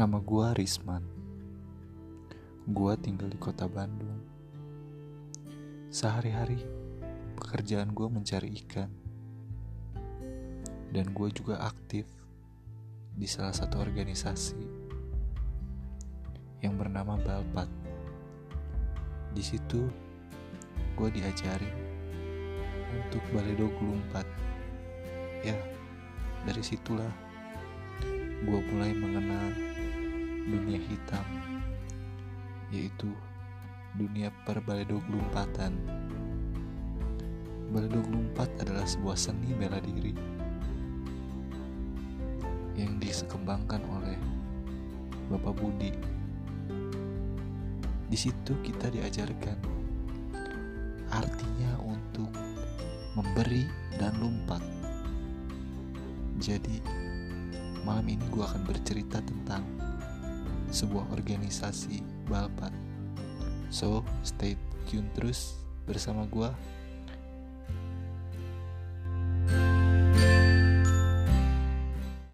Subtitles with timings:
[0.00, 1.04] Nama gua Risman.
[2.64, 4.24] Gua tinggal di kota Bandung.
[5.92, 6.56] Sehari-hari
[7.36, 8.88] pekerjaan gua mencari ikan.
[10.88, 12.08] Dan gua juga aktif
[13.12, 14.56] di salah satu organisasi
[16.64, 17.68] yang bernama Balpat.
[19.36, 19.84] Di situ
[20.96, 21.76] gua diajarin
[23.04, 24.24] untuk baledo gelumpat.
[25.44, 25.60] Ya,
[26.48, 27.12] dari situlah
[28.48, 29.70] gua mulai mengenal
[32.70, 33.10] yaitu
[33.98, 35.74] dunia perbaledo gelumpatan.
[37.70, 40.10] Baledo gelumpat adalah sebuah seni bela diri
[42.74, 44.18] yang dikembangkan oleh
[45.30, 45.94] Bapak Budi.
[48.10, 49.54] Di situ kita diajarkan
[51.14, 52.30] artinya untuk
[53.14, 54.62] memberi dan lompat.
[56.42, 56.82] Jadi,
[57.86, 59.62] malam ini gue akan bercerita tentang
[60.70, 62.72] sebuah organisasi balpat.
[63.70, 64.58] So, stay
[64.90, 66.50] tune terus bersama gue